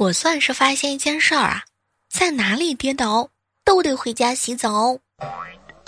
[0.00, 1.62] 我算是发现一件事儿啊，
[2.10, 3.28] 在哪里跌倒
[3.66, 4.96] 都得回家洗澡。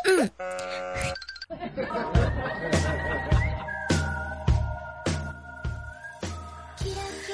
[0.05, 0.31] 嗯。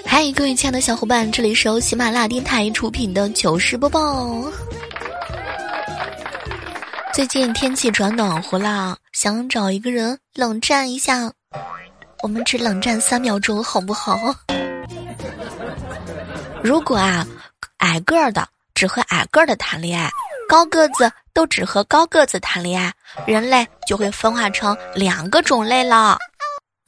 [0.07, 4.41] 嗨，各位亲爱的小伙伴，这里是由喜马拉雅电台出品的糗事播报。
[7.13, 11.33] 最近天气转暖和啦，想找一个人冷战一下，
[12.23, 14.33] 我们只冷战三秒钟，好不好？
[16.69, 17.27] 如果啊，
[17.79, 20.11] 矮个儿的只和矮个儿的谈恋爱，
[20.51, 22.93] 高个子都只和高个子谈恋爱，
[23.27, 26.19] 人类就会分化成两个种类了。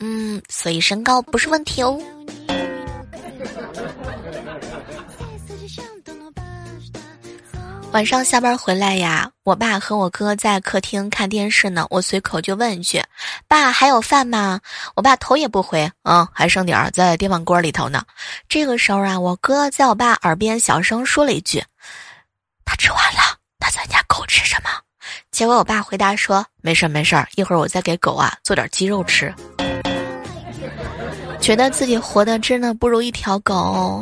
[0.00, 1.98] 嗯，所以身高不是问题哦。
[7.92, 13.02] 晚上下班回来呀，我爸和我哥在客厅看电视呢，我随口就问一句
[13.48, 14.60] ：“爸，还有饭吗？”
[14.94, 18.04] 我爸头也不回：“嗯，还剩点儿在电饭锅里头呢。”
[18.48, 21.60] 这个时候啊，我哥在我爸耳边小声说了一句
[22.64, 24.70] ：“他吃完了，那咱家狗吃什么？”
[25.32, 29.34] 结果我爸回答说：“没事儿没事儿，一会儿我再给狗啊做点鸡肉吃。”
[31.40, 34.00] 觉得自己活的真的不如一条狗。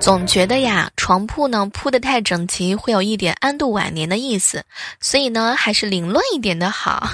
[0.00, 4.64] 总觉得呀，床铺呢铺的太整齐，会有一点安度晚年的意思，
[4.98, 7.10] 所以呢，还是凌乱一点的好。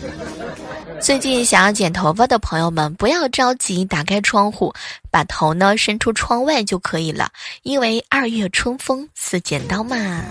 [1.00, 4.74] 最近想要剪头发的朋友们，不要着急，打开窗户，
[5.10, 7.30] 把头呢伸出窗外就可以了，
[7.62, 10.22] 因为二月春风似剪刀嘛。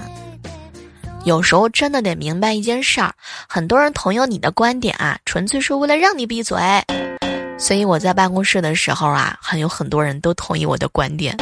[1.26, 3.12] 有时候真的得明白一件事儿，
[3.50, 6.58] 很多人同意你的观点啊，纯粹是为了让你闭嘴。
[7.58, 11.36] 所以我在办公室的时候啊，还有很多人都同意我的观点，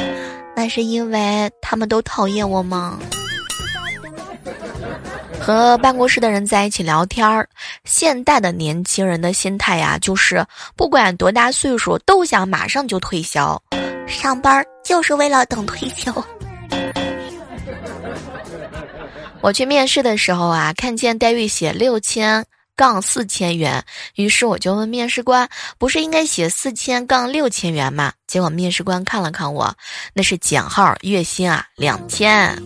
[0.55, 2.97] 那是因为他们都讨厌我吗？
[5.39, 7.47] 和办公室的人在一起聊天儿，
[7.83, 10.43] 现代的年轻人的心态呀，就是
[10.75, 13.61] 不管多大岁数，都想马上就退休，
[14.07, 16.11] 上班就是为了等退休。
[19.41, 22.43] 我去面试的时候啊，看见待遇写六千。
[22.75, 23.83] 杠四千元，
[24.15, 25.47] 于是我就问面试官
[25.79, 29.73] ：“不是应该写四千杠六千元吗？”结果面试官看了看我，
[30.13, 32.61] 那是减号，月薪啊两千。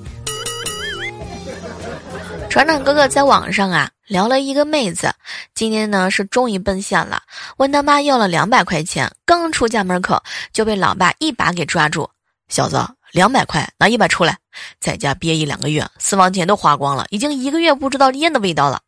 [2.49, 5.13] 船长哥哥在网上啊聊了一个妹子，
[5.53, 7.21] 今天呢是终于奔现了，
[7.57, 10.19] 问他妈要了两百块钱，刚出家门口
[10.51, 12.09] 就被老爸一把给抓住
[12.49, 14.35] ：“小子，两百块拿一百出来，
[14.79, 18.81] 在家憋一两个月，私房钱都花光了，已经一个月不知道烟的味道了。”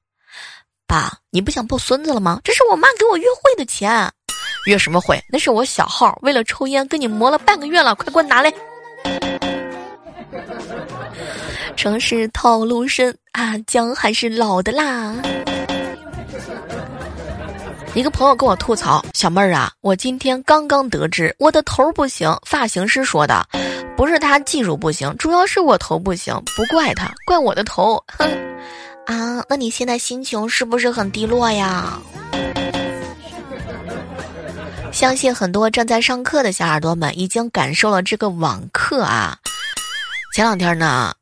[0.91, 2.41] 爸，你不想抱孙子了吗？
[2.43, 4.11] 这是我妈给我约会的钱，
[4.65, 5.17] 约什么会？
[5.31, 8.53] 那是我小号，为了抽烟跟你磨了半个月了，快给我拿来！
[11.77, 15.15] 城市套路深啊，姜还是老的辣。
[17.93, 23.47] 一个朋友跟我吐槽：“小妹儿啊，我今天刚刚得知我的头不行，发型师说的，
[23.95, 28.50] 不是他技术不行，主要是我头不行，不怪他，怪我的头。”哼。
[29.11, 31.99] 啊，那你现在心情是不是很低落呀？
[34.93, 39.37] 相信很多正在上课的小耳朵们已经感受了这个网课啊。
[40.33, 41.13] 前两天呢。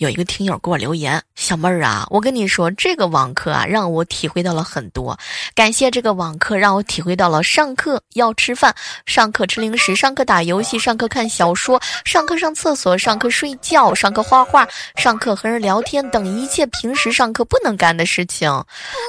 [0.00, 5.14] 有一个听友给我留言，小妹儿啊，我跟你说，这个网课啊，让我体会到了很多。
[5.54, 8.74] 感谢这个网课，让我体会到了上课要吃饭，
[9.04, 14.66] 上课吃零食，上课打游戏，上课看小说，上课上厕所，上课睡觉，上课画画，
[14.96, 18.50] 上课和人聊天等一切平时上课不能干的事情。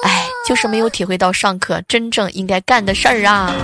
[0.04, 3.56] 哎，就是没有体会到上课真正应该干的事儿啊！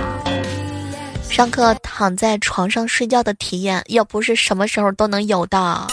[1.28, 5.86] 上课躺在床上睡觉的体验，要不是什么时候都能有的。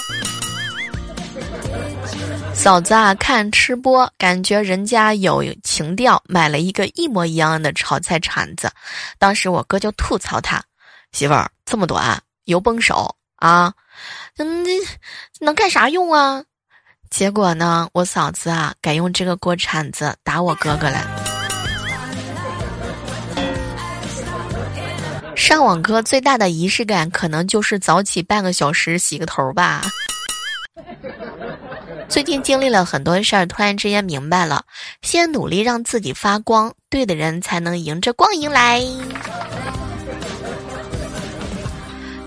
[2.54, 8.72] 嫂子啊，看吃播，感觉人家有情调，买了一个一模一样的炒菜铲子。
[9.20, 10.64] 当时我哥就吐槽他
[11.12, 13.74] ：“媳妇儿这么短，油崩手啊，
[14.38, 14.66] 嗯，
[15.40, 16.44] 能干啥用啊？”
[17.12, 21.06] 结果呢，我嫂子啊，改用这个锅铲子打我哥哥了。
[25.36, 29.82] 上网课最大的仪式感，可能就是早起半个小时洗个头吧。
[32.08, 34.64] 最近经历了很多事儿，突然之间明白了，
[35.02, 38.82] 先努力让自己发光，对的人才能迎着光迎来。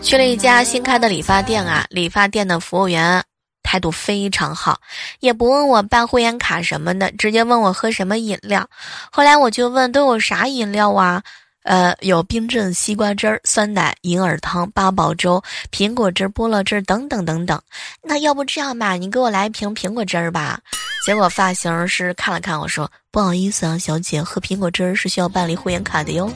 [0.03, 3.23] 去了一家新开的理发店啊，理发店的服务员
[3.63, 4.79] 态度非常好，
[5.21, 8.69] 也不问我办会员卡什么的，直接问我喝什么饮料。
[9.11, 11.23] 后来我就问都有啥饮料啊？
[11.69, 17.61] 呃，有冰镇西瓜汁儿、酸奶、银耳汤、八宝粥、苹果汁、菠萝汁等等等等。
[18.03, 20.59] 那要不这样吧，你给我来一瓶苹果汁儿吧。
[21.05, 26.33] 结果发型师看了看我说：“不好意思啊，小姐，喝苹果汁儿是需要办理会员卡的哟。”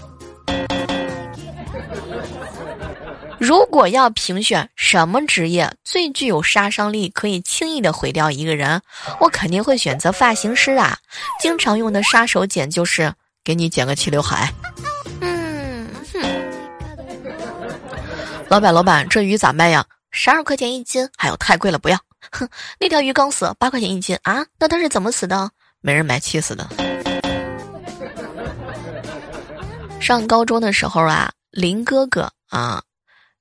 [3.41, 8.79] 如果要评选什么职业最具有杀伤力，可以轻易的毁掉一个人，
[9.19, 10.99] 我肯定会选择发型师啊！
[11.41, 13.11] 经常用的杀手锏就是
[13.43, 14.53] 给你剪个齐刘海。
[18.53, 19.83] 老板老板，这鱼咋卖呀？
[20.11, 21.99] 十二块钱一斤，还有太贵了，不要。
[22.33, 22.47] 哼，
[22.79, 24.45] 那条鱼刚死，八块钱一斤啊？
[24.59, 25.51] 那它是怎么死的？
[25.81, 26.69] 没人买，气死的。
[30.03, 32.83] 上高中的时候啊，林哥哥啊，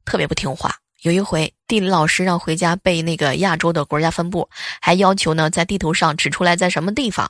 [0.06, 0.78] 特别不听话。
[1.02, 4.48] 有一回，地理老师让回家背那个亚洲的国家分布，
[4.80, 7.28] 还要求呢在地图上指出来在什么地方。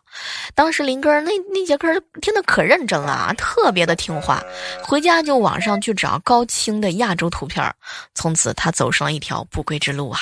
[0.54, 1.88] 当时林哥那那节课
[2.22, 4.44] 听得可认真了，啊特别的听话。
[4.84, 7.74] 回家就网上去找高清的亚洲图片，
[8.14, 10.20] 从此他走上了一条不归之路啊。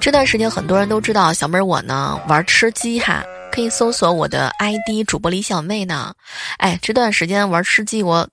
[0.00, 3.22] 这段时间很多人都知道小妹儿我呢玩吃鸡哈。
[3.50, 6.14] 可以搜索我的 ID 主播李小妹呢，
[6.58, 8.28] 哎，这段时间玩吃鸡，我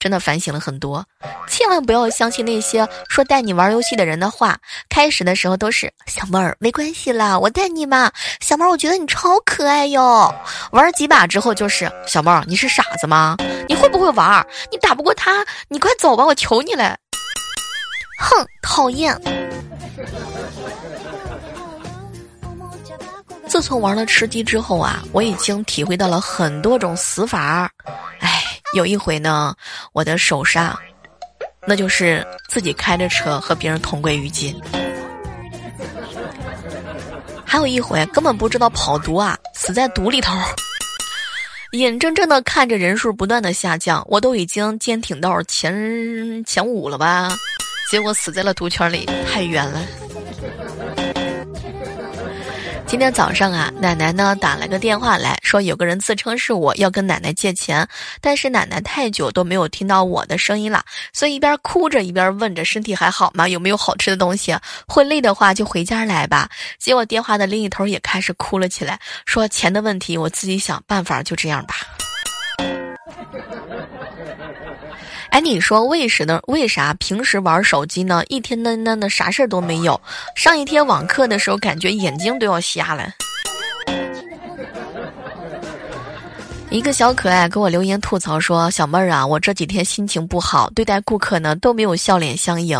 [0.00, 1.04] 真的反省了很多，
[1.46, 4.58] 千万不要相信那些说带你玩游戏的人的话。
[4.88, 8.10] 开始的时候都是小妹儿，没关系啦，我带你嘛。
[8.40, 10.34] 小妹儿，我觉得你超可爱哟。
[10.72, 13.36] 玩几把之后就是小妹儿，你是傻子吗？
[13.68, 14.44] 你会不会玩？
[14.72, 16.96] 你打不过他，你快走吧，我求你了。
[18.18, 19.14] 哼，讨厌。
[23.46, 27.70] 自从玩了吃鸡之后啊，我已经体会到了很多种死法。
[28.72, 29.54] 有一回呢，
[29.92, 30.78] 我的手杀，
[31.66, 34.54] 那就是自己开着车和别人同归于尽；
[37.44, 40.32] 还有一回根本不知道跑毒啊，死在毒里头，
[41.72, 47.28] 眼睁睁的看着人数不断的下降，我都已经坚挺到前前五了吧，
[47.90, 49.80] 结果死在了毒圈里，太冤了。
[52.86, 57.84] 今天早上啊，奶奶呢打了个电话来说，有个人自称是我要跟奶奶借钱，
[58.20, 63.48] 但是奶奶太久都没有听到我的声音了，所以一边哭着一边问着身体还好吗？
[63.48, 64.56] 有没有好吃的东西？
[64.86, 66.48] 会累的话就回家来吧。
[66.78, 71.74] 结果电话的另一头也开始哭了起来，说钱的问题我自己想办法，就这样吧。
[75.30, 76.40] 哎，你说为什么？
[76.46, 78.22] 为啥平时玩手机呢？
[78.28, 80.00] 一天嫩嫩的，啥事儿都没有。
[80.36, 83.10] 上一天网课的时候，感觉眼睛都要瞎了。
[86.70, 92.78] 一个小可爱给我留言吐槽说：“小妹儿啊，我这几天心情不好，对待顾客呢都没有笑脸相迎，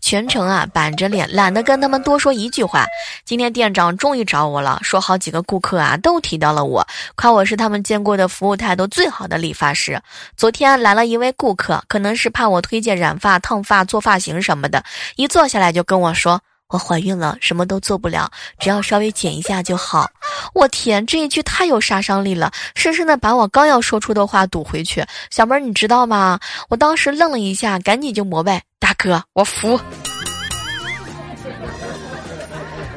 [0.00, 2.86] 全程啊板着脸，懒得跟他们多说一句话。
[3.24, 6.86] 今天店长终于找我了，说好几个顾客啊都提到了我，
[7.16, 10.00] 夸我是他们见过的服务态度最好的理发师。
[10.36, 14.84] 昨天来了一位顾客，可能是怕我推荐染发、烫发、做发型什么的，
[15.16, 16.40] 一坐下来就跟我说。”
[16.72, 20.10] 我怀孕了，什么都做不了，只要稍微剪一下就好。
[20.54, 25.04] 我天，这一句太有杀伤力了，深深的把我刚要说出的话堵回去。
[25.30, 26.40] 小妹儿，你知道吗？
[26.70, 29.78] 我当时愣了一下，赶紧就膜拜大哥，我服。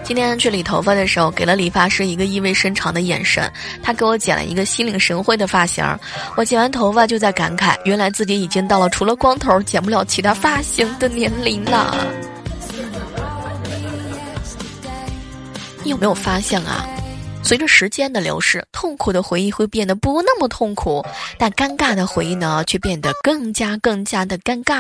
[0.06, 3.52] 今天去理头发的时候，给了理发师一个意味深长的眼神，
[3.84, 5.84] 他给我剪了一个心领神会的发型。
[6.38, 11.94] 我剪完头发就在感慨，原来自己已经到了除了光头剪不了其他发型的年龄了。
[15.86, 16.84] 你有没有发现啊？
[17.44, 21.06] 随着时间的流逝，痛苦的回忆会变得不那么痛苦，
[21.38, 24.74] 但尴尬的回忆呢，却变得更加更加的尴尬。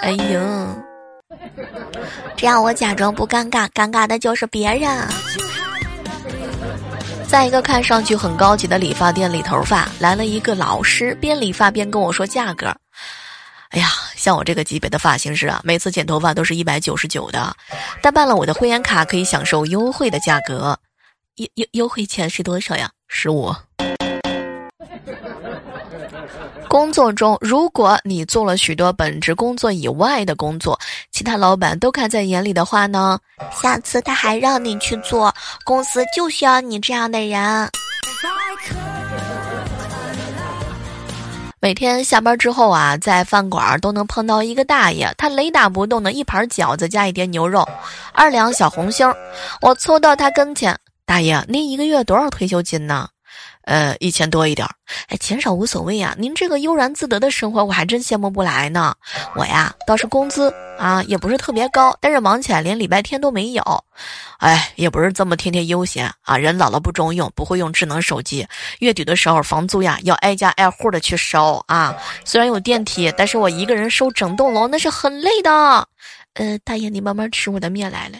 [0.00, 0.74] 哎呀，
[2.34, 4.90] 只要我假装不尴尬，尴尬的就是别人。
[7.28, 12.74] 在一个看上去很高级的理发店理头发，来了一个老师，边理发边跟我说价格。
[13.70, 13.90] 哎呀，
[14.26, 17.56] 像我这个级别的发型师啊，每次剪头发都是一百九十九的，
[18.02, 20.76] 但办了我的会员卡可以享受优惠的价格，
[21.36, 22.90] 优优优惠钱是多少呀？
[23.06, 23.54] 十五。
[26.66, 30.76] 工作中，如果你做了许多本职工作以外的工作，
[31.12, 33.20] 其他老板都看在眼里的话呢，
[33.62, 35.32] 下次他还让你去做，
[35.64, 37.70] 公司就需要你这样的人。
[41.58, 47.66] 每天下班之后啊，在饭馆都能碰到一个大爷，他雷打不动的一盘饺子加一碟牛肉，
[48.12, 49.10] 二两小红星。
[49.62, 53.08] 我凑到他跟前，大爷，您一个月多少退休金呢？
[53.66, 54.70] 呃，一千多一点儿，
[55.08, 56.14] 哎，钱少无所谓啊。
[56.16, 58.94] 您这个悠然自得的生活，我还真羡慕不来呢。
[59.34, 63.84] 我呀，倒是工资啊，也不是特别高，但是忙起来连礼拜天都没有。
[64.38, 66.38] 哎，也不是这么天天悠闲啊。
[66.38, 68.46] 人老了不中用，不会用智能手机，
[68.78, 71.96] 月底的时候房租呀要挨家挨户的去收啊。
[72.24, 75.50] 虽然有电梯，但是我一个人收整栋楼那是很累的。
[76.34, 78.18] 呃，大爷，你慢慢吃我的面来了。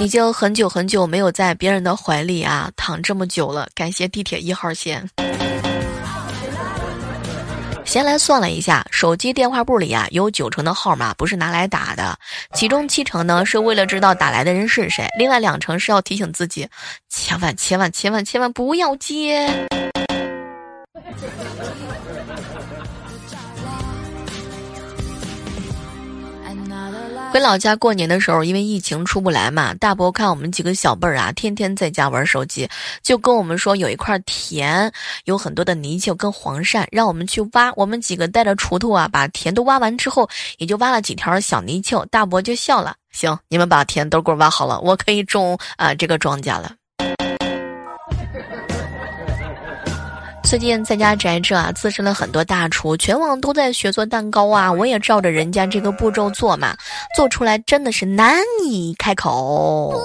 [0.00, 5.06] 已经很久很久没有在别人的怀里啊躺这么久了，感谢地铁一号线。
[7.84, 12.18] 先来算了一下，手机电话簿里啊有九成的号码不是拿来打的，
[12.54, 16.66] 其中七成呢是为了知道打来的人是谁，另外两成是要提醒自己，
[17.10, 19.68] 千万千万千万千万不要接。
[27.32, 32.68] 回老家过年的时候，因为疫情出不来嘛，大伯看我们几个小辈儿啊，天天在家玩手机，
[33.02, 34.92] 就跟我们说有一块田，
[35.26, 37.72] 有很多的泥鳅跟黄鳝，让我们去挖。
[37.76, 42.04] 我们几个带着锄头啊，把田都挖完之后，也就挖了几条小泥鳅。
[42.06, 46.72] 大伯就笑了：“行，你们把田都给我挖好了，我可以种啊这个庄稼了。”
[50.50, 56.76] 最近在家宅着啊，滋生了很多大厨，全网都在学做蛋糕啊，我也照着人家这个步骤做嘛，
[57.14, 60.02] 做出来真的是难以开口。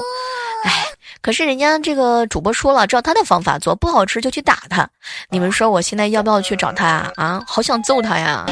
[0.64, 0.86] 哎，
[1.20, 4.88] 可是人家这个主播说了，照他的方法做，不好吃就去打他。
[5.32, 7.12] 你们说我现在要不要去找他啊？
[7.16, 8.46] 啊，好想揍他呀！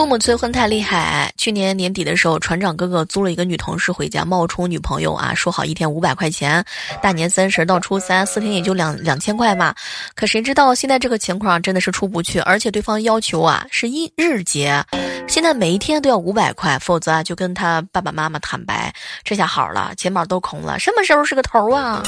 [0.00, 1.30] 父母催婚太厉害。
[1.36, 6.64] 去年年底的时候，船长哥哥租了一个女同事回家，冒充女朋友啊，说好一天五百块钱，
[7.02, 9.74] 大年三十到初三四天也就两两千块嘛。
[10.14, 14.82] 可谁知道现在这个情况真的是出不去，而且对方要求啊是一日结，
[15.28, 18.90] 现在每一天都要五百块，否则啊就跟他爸爸妈妈坦白。
[19.22, 22.02] 这下好了，钱包都空了，什么时候是个头啊？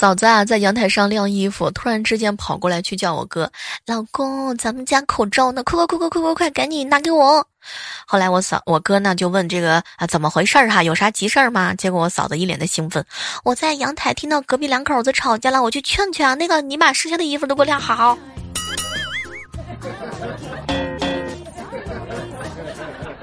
[0.00, 3.52] 嫂子啊，在阳台上晾衣服，突然之间跑过来去叫我哥，
[3.84, 5.62] 老公，咱们家口罩呢？
[5.62, 7.46] 快快快快快快快，赶紧拿给我！
[8.06, 10.82] 后来我嫂我哥呢就问这个啊怎么回事儿哈？
[10.82, 11.74] 有啥急事儿吗？
[11.74, 13.04] 结果我嫂子一脸的兴奋，
[13.44, 16.34] 我在阳台听到隔壁两口子吵架了，我去劝劝啊。
[16.34, 18.16] 那个，你把剩下的衣服都给我晾好。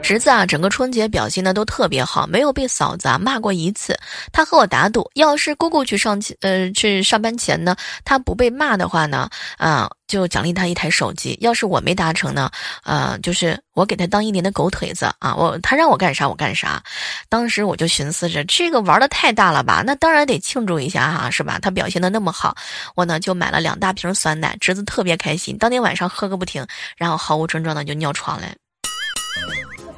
[0.07, 3.93] 侄子啊，整个春节表现的都特别好，没有被嫂子啊骂过一次。
[4.31, 11.37] 他和我打赌，要是姑姑去上呃去上班前呢，他不被骂的话呢，啊，就奖励他一台手机。
[11.41, 12.49] 要是我没达成呢，
[12.85, 16.81] 呃，就是我给他当一年的狗腿子啊，我他让我干啥我干啥。
[17.27, 19.83] 当时我就寻思着，这个玩的太大了吧？
[19.85, 21.59] 那当然得庆祝一下哈，是吧？
[21.61, 22.55] 他表现的那么好，
[22.95, 28.47] 我呢就买了两大瓶酸奶，侄子特别开心，当天晚上喝个不停，然后毫无症状的就尿床了。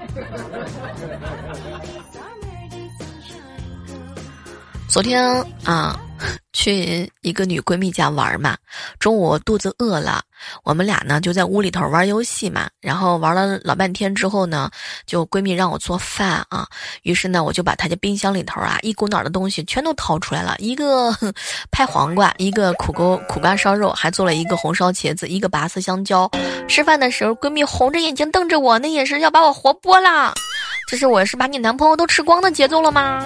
[4.90, 5.24] 昨天
[5.66, 6.00] 啊，
[6.52, 8.58] 去一个女闺蜜家玩嘛，
[9.00, 10.24] 中午肚子饿了，
[10.64, 14.70] 我们俩呢就在屋里头玩游戏嘛，然后玩了老半天之后呢，
[15.06, 16.68] 就闺蜜让我做饭啊，
[17.04, 21.16] 于是呢我就把她家冰箱里头啊一股脑的东西全都掏出来了，一个
[21.72, 26.30] 拍黄瓜，一个苦瓜苦瓜烧肉，还做了一个红烧茄子，一个拔丝香蕉。
[26.68, 30.34] 吃饭的时候，闺蜜红着眼睛瞪着我，那也是要把我活剥了。
[30.88, 33.24] 这是我是把你男朋友都吃光的节奏了吗？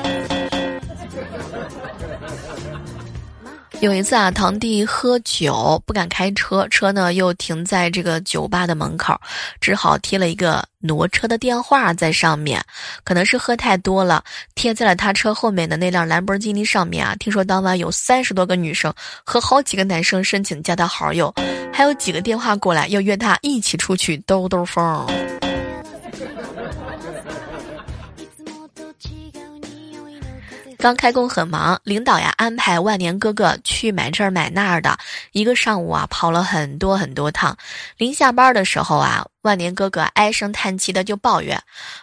[3.84, 9.13] 有一次啊，堂弟喝酒不敢开车，车呢又停在这个酒吧的门口，
[9.60, 12.63] 只好贴了一个挪车的电话在上面。
[13.04, 14.24] 可能是喝太多了，
[14.56, 17.13] 贴在了他车后面的那辆兰博基尼上面啊。
[17.20, 18.94] 听说当晚有三十多个女生
[19.25, 21.36] 和好几个男生申请加他好友，
[21.74, 25.06] 还有几个电话过来要约他一起出去兜兜风。
[30.84, 34.98] 刚开工很忙，领导呀安排万年哥哥去买这儿买那儿的，
[35.32, 37.56] 一个上午啊跑了很多很多趟。
[37.96, 41.58] 临下班的时候啊，万年哥哥唉声叹气的就抱怨：“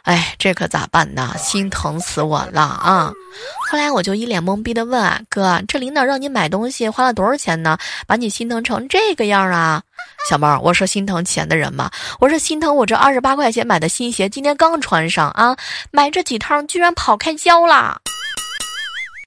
[0.05, 1.35] 哎，这可咋办呢？
[1.37, 3.13] 心疼死我了啊！”
[3.71, 7.77] 后来我就一脸懵逼的问啊：“哥，这领导让你买东西花了多少钱呢？
[8.07, 9.83] 把你心疼成这个样啊？”
[10.27, 11.91] 小猫，我说心疼钱的人吗？
[12.19, 15.55] 我说心疼我这二十八块钱买的新鞋，今天刚穿上啊，
[15.91, 18.01] 买这几趟居然跑开胶了。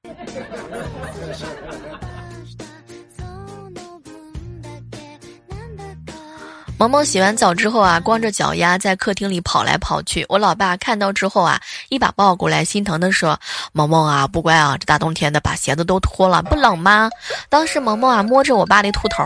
[6.77, 10.25] 萌萌洗完澡之后啊，光着脚丫在客厅里跑来跑去。
[10.27, 13.39] 我老爸看到之后啊，一把抱过来，心疼的说
[13.71, 17.09] ：“萌萌啊，不乖啊，这大冬天的把鞋子都脱了，不冷吗？”
[17.47, 19.23] 当时萌萌啊，摸着我爸的秃头，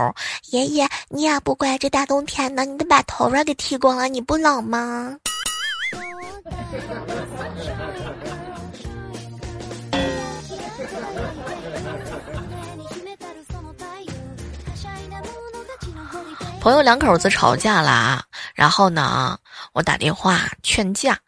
[0.50, 5.16] 爷爷你也不乖，这大冬天的，你得把头发给剃光了，你不冷吗？
[16.60, 18.24] 朋友两口子吵架了，
[18.54, 19.38] 然后呢，
[19.72, 21.18] 我打电话劝架，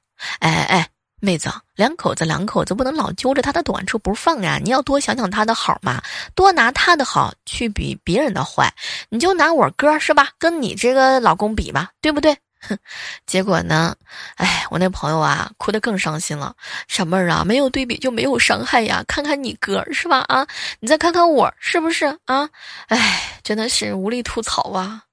[0.41, 0.89] 哎哎，
[1.21, 4.59] 妹子，两口子两口子不能老揪着他的短处不放呀！
[4.63, 6.03] 你要多想想他的好嘛，
[6.35, 8.71] 多拿他的好去比别人的坏。
[9.09, 12.37] 你就拿我哥是吧，跟你这个老公比吧，对不对？
[12.69, 12.77] 哼，
[13.25, 13.95] 结果呢？
[14.35, 16.55] 哎，我那朋友啊，哭得更伤心了。
[16.89, 19.03] 小妹儿啊，没有对比就没有伤害呀！
[19.09, 20.19] 看看你哥是吧？
[20.29, 20.47] 啊，
[20.81, 22.51] 你再看看我是不是啊？
[22.89, 25.05] 哎，真的是无力吐槽啊！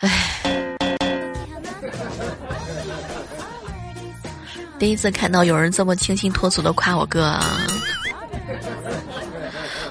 [0.00, 0.10] 哎。
[4.78, 7.66] 第一次看到有人这么清新脱俗的夸我哥，啊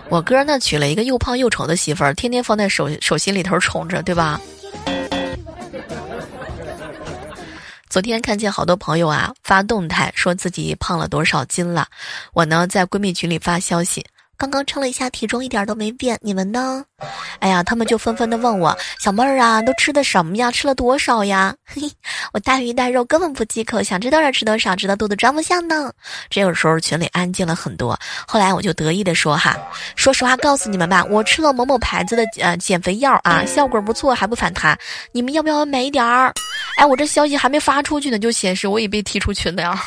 [0.10, 4.42] 我哥呢娶了一个又胖又丑的媳妇儿，天天放在手手心里头宠着，对吧？
[7.88, 11.88] 昨天看见好多朋友啊发动态说自己胖了多少斤了，
[12.34, 14.04] 我呢在闺蜜群里发消息。
[14.39, 16.17] 刚刚称了一下体重，一点都没变。
[16.22, 16.81] 你们呢？
[17.39, 20.50] 哎呀，他们就纷纷的问我：“小妹儿啊，都吃的什么呀？
[20.50, 21.81] 吃了多少呀？”嘿，
[22.31, 25.91] 我大鱼大肉根本不忌口，想吃多少吃多少，知道肚子装不下呢。
[26.29, 28.00] 这个时候群里安静了很多。
[28.25, 29.58] 后来我就得意的说：“哈，
[29.98, 34.79] 说实话告诉你们吧，我吃了某某牌子的呃减肥药啊，效果不错，还不反弹。
[35.12, 36.34] 你们要不要买一点儿？”
[36.79, 39.84] 哎，我这消息还没发出去呢，就显示我已被踢出群了呀。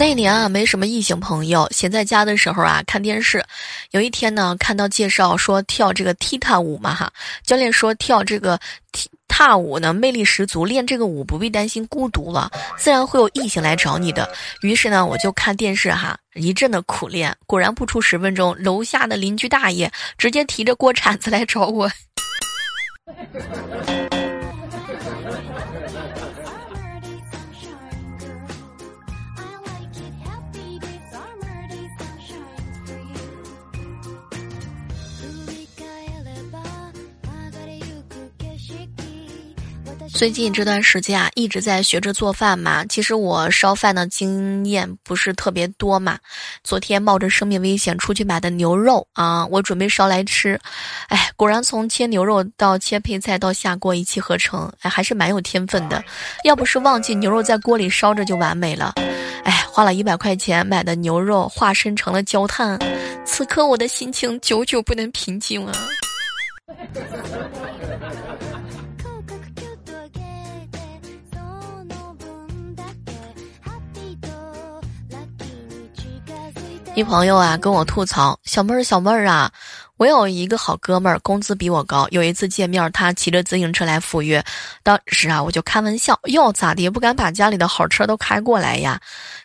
[0.00, 3.44] 那年啊，没什么异性朋友，闲在家的时候啊，看电视。
[3.90, 7.12] 有一天呢，看到介绍说跳这个踢踏舞嘛，哈，
[7.44, 8.58] 教练说跳这个
[8.92, 14.26] 踢踏舞呢，魅力十足，练这个舞不必担心孤独了，自然会有异性来找你的。
[14.62, 21.90] 于是呢，我就看电视哈，一阵的苦练，果然不出十分钟，楼下的邻居大爷直接提着锅铲子来找我。
[40.20, 42.84] 最近这段时间啊，一直在学着做饭嘛。
[42.84, 46.18] 其实我烧饭的经验不是特别多嘛。
[46.62, 50.60] 昨天冒着生命危险出去买的牛肉啊，我准备烧来吃。
[51.08, 56.04] 哎，果然从切牛肉到切配菜到下锅一气呵成，哎，还是蛮有天分的。
[56.44, 58.92] 要不是忘记牛肉在锅里烧着就完美了。
[59.44, 62.78] 哎，花了一百块钱买的牛肉化身成了焦炭，
[63.24, 65.72] 此刻我的心情久久不能平静啊。
[76.96, 79.50] 一朋友啊跟我吐槽：“小妹儿，小妹儿啊，
[79.96, 82.06] 我有一个好哥们儿，工资比我高。
[82.10, 84.44] 有一次见面，他骑着自行车来赴约，
[84.82, 86.90] 当时啊我就开玩笑：哟，咋的？
[86.90, 89.00] 不敢把家里的好车都开过来呀？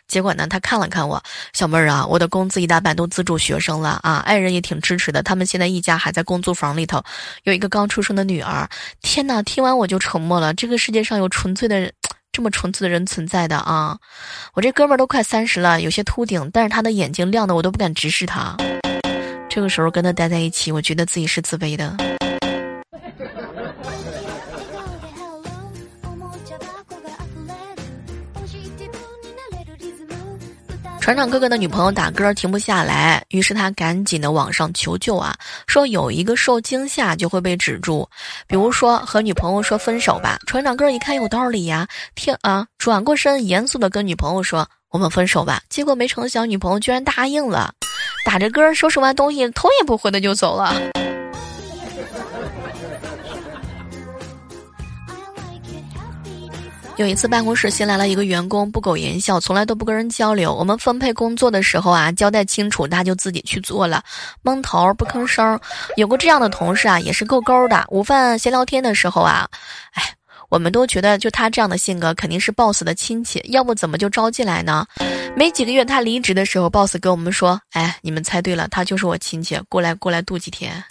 [0.08, 5.22] 结果呢，他看了看我，小妹儿啊，我的工资一大半都资助学生了啊，爱人也挺支持的。
[5.22, 7.02] 他们现在一家还在公租房里头，
[7.44, 8.68] 有一个刚出生的女儿。
[9.02, 9.40] 天哪！
[9.42, 10.52] 听完我就沉默了。
[10.52, 11.92] 这个世界上有纯粹的人。”
[12.36, 13.96] 这么纯粹的人存在的啊！
[14.52, 18.54] 我这哥们儿都快三十了，有些秃顶，但是他的眼睛亮的我都不敢直视他。
[19.48, 21.96] 这个时候跟他待在一起，我觉得自己是自卑的。
[31.06, 35.36] 船长哥哥的女朋友打歌停不下来，于是他赶紧的网上求救啊，
[35.68, 38.08] 说有一个受惊吓就会被止住，
[38.48, 40.36] 比如说和女朋友说分手吧。
[40.48, 45.62] 船长哥一看有道理呀，听啊，转过身严肃的跟女朋友说我们分手吧。
[45.68, 47.72] 结果没成想女朋友居然答应了，
[48.24, 50.74] 打着歌收拾完东西头也不回的就走了。
[56.96, 60.54] 有一次办公室新来了一个员工，不苟言笑，从来都不跟人交流。
[60.54, 64.02] 我们分配工作的时候啊，交代清楚，他就自己去做了，
[64.40, 65.60] 蒙头不吭声。
[65.96, 67.84] 有个这样的同事啊，也是够勾的。
[67.90, 69.46] 午饭闲聊天的时候啊，
[69.92, 70.02] 哎，
[70.48, 74.86] 我们都觉得就他这样的性格，肯定是 boss 的亲戚，要不怎么就招进来呢？
[75.36, 80.82] 没几个月，他离职的时候，boss 跟我们说：“哎，你们猜对了，他就是我亲戚，过来过来度几天。”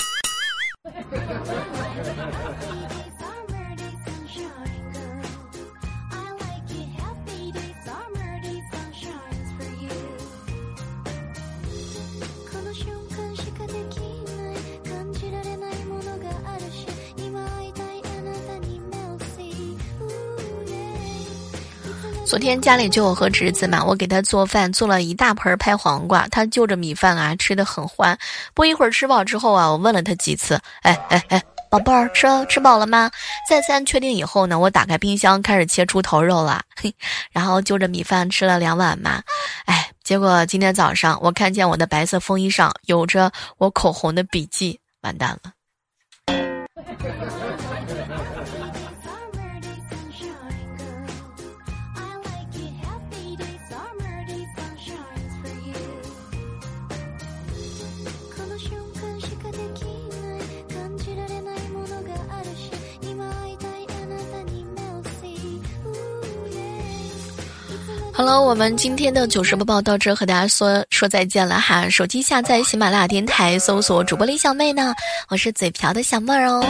[22.35, 28.19] 昨天家里就我和侄子嘛，我给他做饭，做了一大盆拍黄瓜，他就着米饭啊吃的很欢。
[28.53, 33.09] 不一会儿吃饱之后啊，我问了他几次，哎哎哎，宝贝儿，吃吃饱了吗？
[33.49, 36.93] 再三确定以后呢，我打开冰箱开始切猪头肉了，嘿，
[37.31, 39.23] 然后就着米饭吃了两碗嘛，
[39.63, 45.53] 哎，结果今天早上我看见我的白色风衣上有着我口红的笔记，完蛋了。
[68.15, 71.89] 好了，我们今天的糗事播报到这，和大家说说再见了哈。
[71.89, 74.93] 手机下载喜马拉雅电台，搜索主播李小妹呢，
[75.27, 76.65] 我是嘴瓢的小妹儿哦。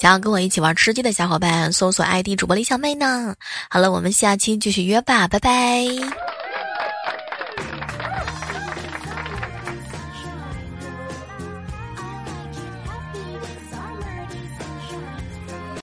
[0.00, 3.34] 想要跟我一起玩吃鸡的小伙伴，搜索 ID 主播李小妹呢。
[3.68, 5.84] 好了，我们下期继续约吧，拜拜。